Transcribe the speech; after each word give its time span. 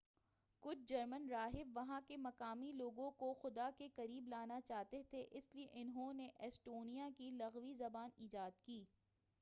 کچھ 0.63 0.79
جرمن 0.87 1.27
راحب 1.29 1.77
وہاں 1.77 1.99
کے 2.07 2.17
مقامی 2.17 2.71
لوگوں 2.71 3.09
کو 3.19 3.33
خدا 3.41 3.69
کے 3.77 3.89
قریب 3.95 4.27
لانا 4.27 4.59
چاہتے 4.61 5.01
تھے 5.09 5.25
اسلئے 5.31 5.67
انہوں 5.73 6.13
نے 6.13 6.29
ایسٹونیا 6.39 7.09
کی 7.17 7.29
لُغوی 7.31 7.73
زبان 7.75 8.09
ایجاد 8.17 8.59
کی 8.65 8.83